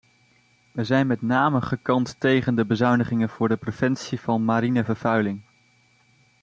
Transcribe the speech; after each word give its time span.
Wij 0.71 0.83
zijn 0.83 1.07
met 1.07 1.21
name 1.21 1.61
gekant 1.61 2.19
tegen 2.19 2.55
de 2.55 2.65
bezuinigingen 2.65 3.29
voor 3.29 3.47
de 3.49 3.57
preventie 3.57 4.19
van 4.19 4.43
mariene 4.45 4.83
vervuiling. 4.83 5.41